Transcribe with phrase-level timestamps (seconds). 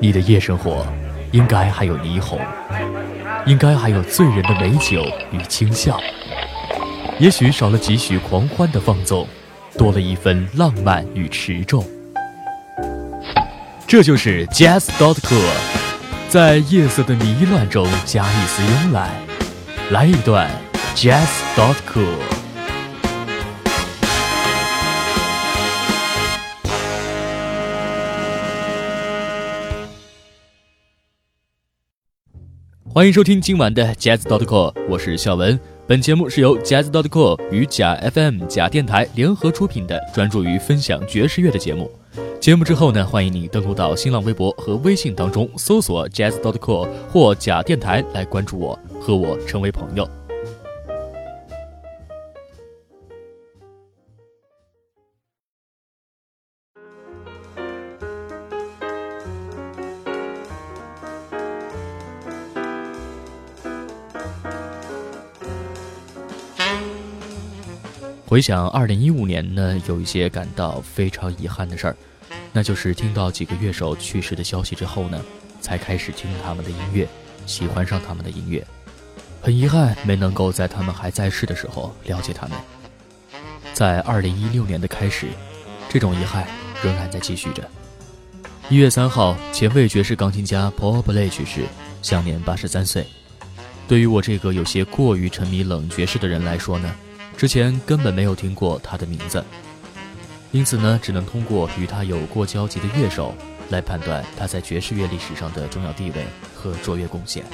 [0.00, 0.86] 你的夜生活
[1.32, 2.38] 应该还有霓虹，
[3.46, 5.98] 应该还有醉人的美酒与轻笑，
[7.18, 9.26] 也许少了几许狂欢的放纵，
[9.76, 11.84] 多了一分浪漫与持重。
[13.88, 15.50] 这就是 Jazz dot cool，
[16.28, 19.10] 在夜色的迷乱中加一丝慵懒，
[19.90, 20.48] 来一段
[20.94, 21.26] Jazz
[21.56, 22.37] dot cool。
[32.98, 35.56] 欢迎收听今晚的 Jazz dot co，我是小文。
[35.86, 41.88] 本节目是由 Jazz dot co 与假 FM 假电台联合出品的，专注于分享爵士乐的节目。
[42.40, 50.04] 节目之后呢，欢迎你登录到新浪微博和微信当中，搜索 Jazz dot co 或假电台来关注我，和我成为朋友。
[68.28, 71.96] 回想二零一五年呢，有一些感到非常遗憾的事儿，
[72.52, 75.18] 那就是听到几个乐手去世的消息之后呢，
[75.62, 77.08] 才开始听他们的音乐，
[77.46, 78.62] 喜欢上他们的音乐。
[79.40, 82.58] 很遗憾没能够在他们还在世的时候了解他们。
[83.72, 85.28] 在二零一六年的开始，
[85.88, 86.46] 这种遗憾
[86.82, 87.66] 仍然在继续着。
[88.68, 91.62] 一月三号，前卫爵士钢琴家 Paul Bley 去世，
[92.02, 93.06] 享年八十三岁。
[93.88, 96.94] 对于我这个有些过于沉迷冷爵士的人来说呢？
[97.38, 99.42] 之前根本没有听过他的名字，
[100.50, 103.32] 因此呢，只能通过与他有过交集的乐手
[103.70, 107.44] 来判断他在爵士乐历史上的重要地位和卓越贡献。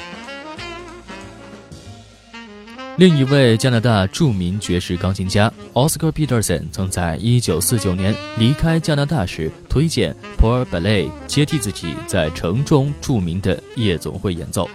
[2.96, 14.66] 另一位加拿大著名爵士钢琴家 Oscar Peterson 曾在1949年离开加拿大时推荐 Paul Ballet 接替自己在城中著名的夜总会演奏。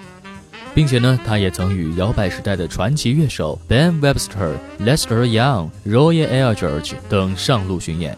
[0.74, 8.18] 并且呢，他也曾与摇摆时代的传奇乐手 Ben Webster、Lester Young、Roy Eldridge 等上路巡演。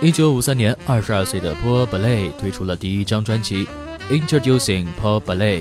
[0.00, 3.66] 一九五三年，二十二岁的 Paul Ballet 推出了第一张专辑
[4.10, 5.60] 《Introducing Paul Ballet》，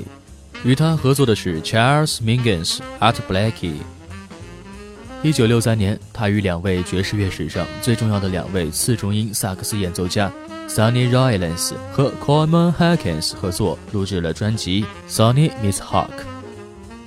[0.63, 3.75] 与他合作的是 Charles Mingus、Art Blakey。
[5.23, 10.31] 一九六三年，他与两位爵士乐史上最重要的两位次中音萨克斯演奏家。
[10.73, 16.07] Sunny Rollins 和 Coleman Hawkins 合作录制了专辑《Sonny Miss Hawk》。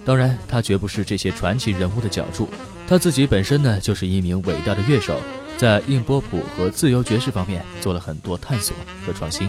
[0.05, 2.47] 当然，他绝不是这些传奇人物的脚注，
[2.87, 5.19] 他自己本身呢就是一名伟大的乐手，
[5.57, 8.77] 在硬波普和自由爵士方面做了很多探索
[9.07, 9.49] 和创新。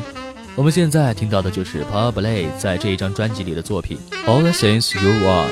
[0.56, 5.50] 我们现在听到的就是 Paul Bley 在这一张专辑里的作品《All the Things You Are》。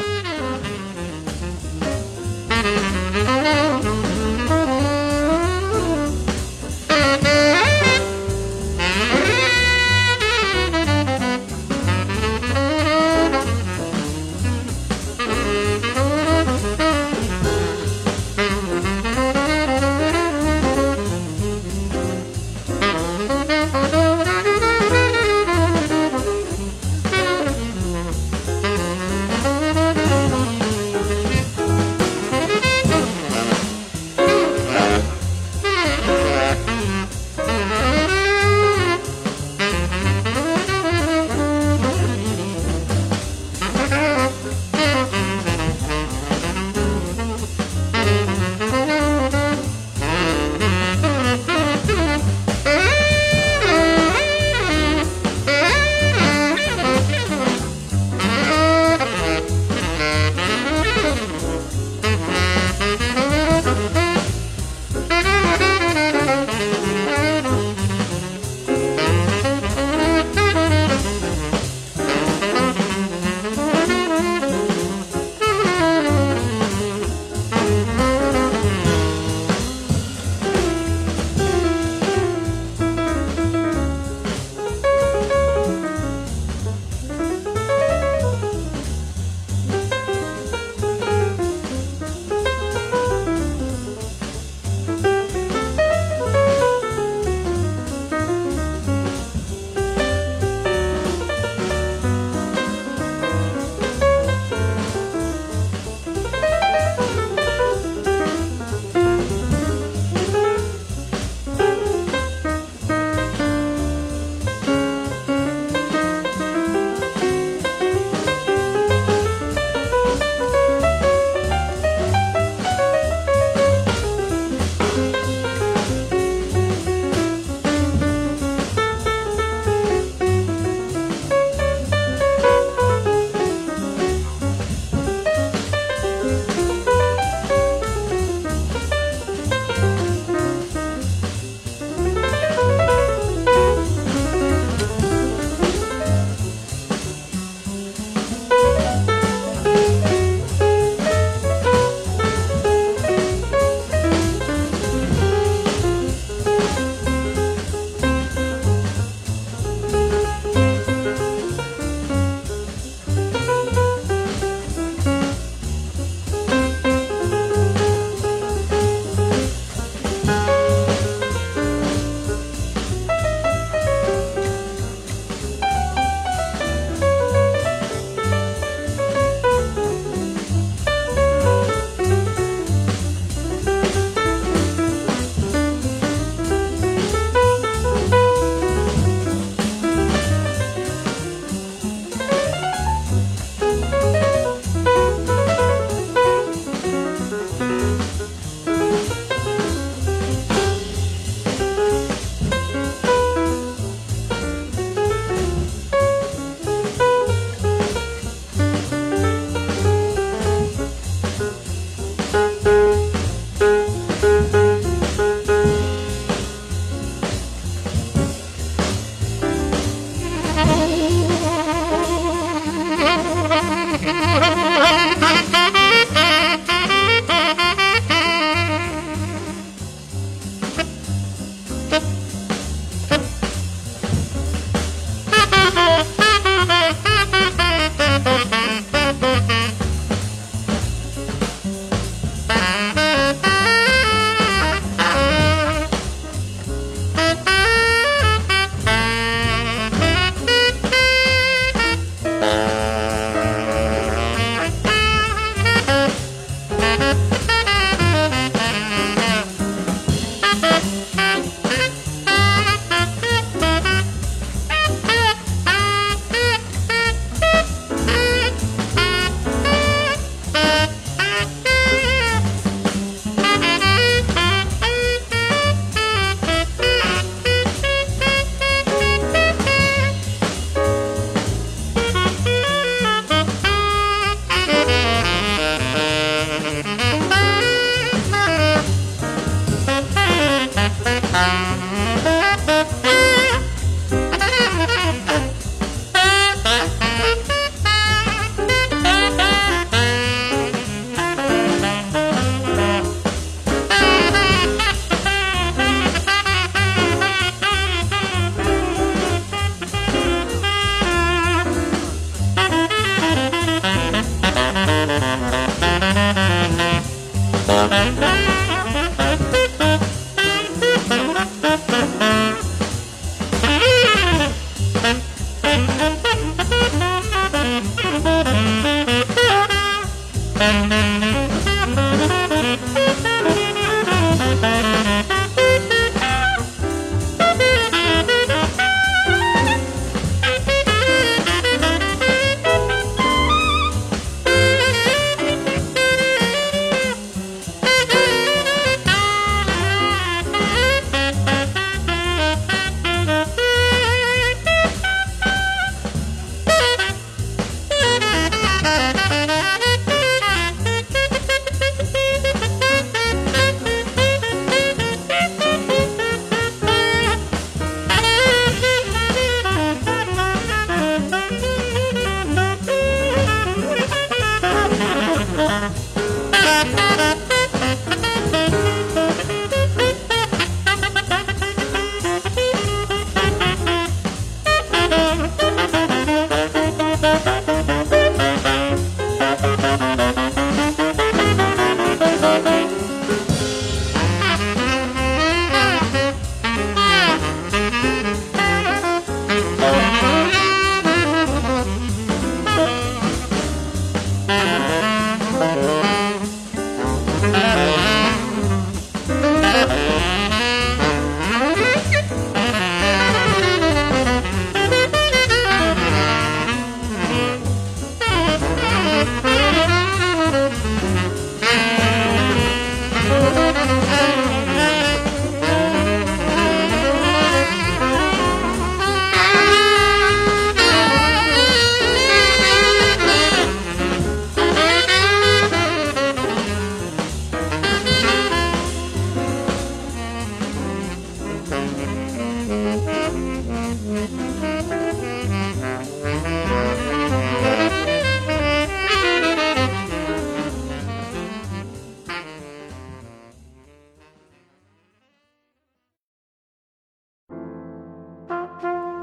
[375.92, 377.53] Thank you.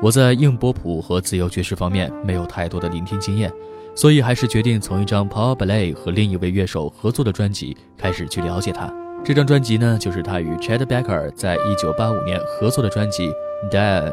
[0.02, 3.52] 我在硬波普和自由爵士方面没有太多的聆听经验，
[3.94, 8.90] 所以还是决定从一张 Paul Bley 和另一位乐手合作的专辑开始去了解他。
[9.22, 13.28] 这张专辑呢，就是他与 Chad Baker 在一九八五年合作的专辑
[13.70, 14.10] 《Dan》。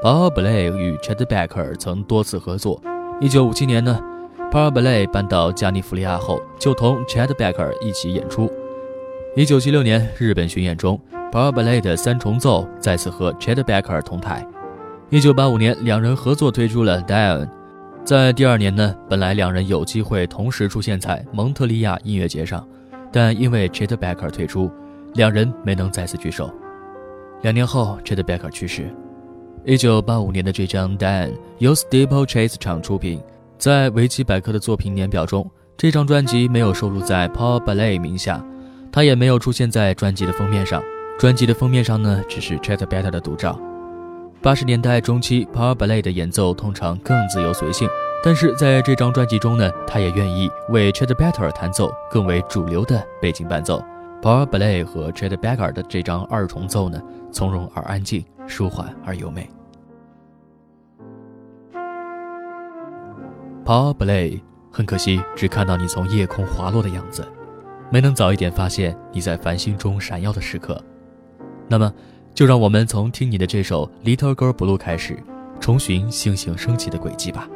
[0.00, 2.80] Paul Bley 与 Chad Baker 曾多次合作。
[3.20, 3.98] 一九五七年呢
[4.52, 8.48] ，Paul Bley 搬到加利福尼亚后，就同 Chad Baker 一起演出。
[9.34, 11.00] 一九七六年日本巡演中
[11.32, 14.46] ，Paul Bley 的三重奏再次和 Chad Baker 同台。
[15.10, 17.46] 一九八五年，两人合作推出了《Diane》。
[18.04, 22.66] 在第二年呢，本来两人有机会同时出现在蒙特利亚音乐节上，
[23.12, 24.70] 但因为 Chet Baker 退出，
[25.14, 26.50] 两人没能再次聚首。
[27.42, 28.90] 两年后，Chet Baker 去世。
[29.64, 33.22] 一九八五年的这张《Diane》由 Steeple Chase 厂出品，
[33.58, 38.44] 在维基百科的作品年表中，这张专辑没有收录在 Paul Ballet 名下，
[38.90, 40.82] 他也没有出现在专辑的封面上。
[41.18, 43.58] 专辑的封面上呢，只是 Chet Baker 的独照。
[44.44, 47.88] 八十年代中期，Paul Ballet 的演奏通常更自由随性，
[48.22, 53.82] 但是在这张专辑中呢，他也愿意为 Chet Baker 弹奏更为主流的背景伴奏。
[54.20, 57.00] Paul Ballet 和 Chet Baker 的这张二重奏呢，
[57.32, 59.48] 从容而安静，舒缓而优美。
[63.64, 67.26] Paul Blay，很可惜，只看到你从夜空滑落的样子，
[67.88, 70.78] 没能早一点发现你在繁星中闪耀的时刻。
[71.66, 71.90] 那么，
[72.34, 75.16] 就让我们从听你的这首《Little Girl Blue》开始，
[75.60, 77.48] 重寻星星升起的轨迹吧。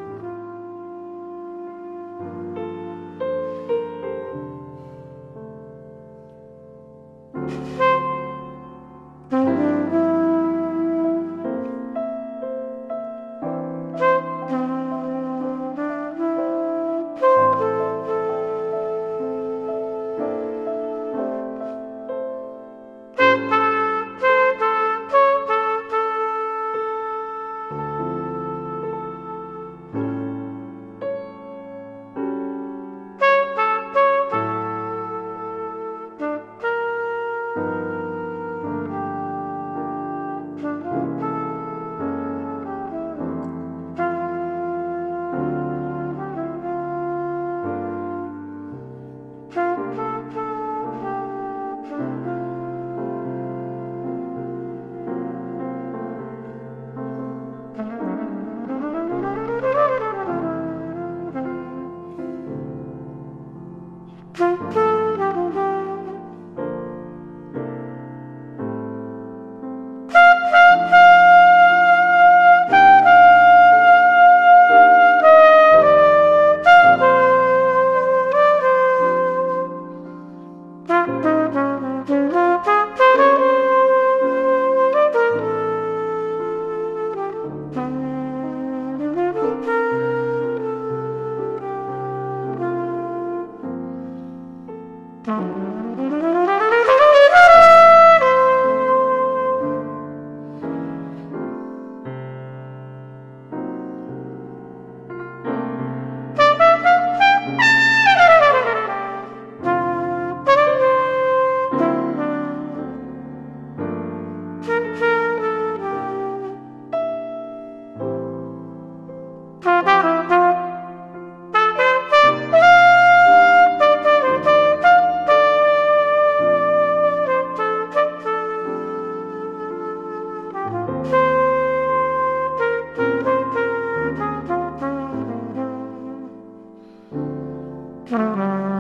[138.11, 138.77] 嗯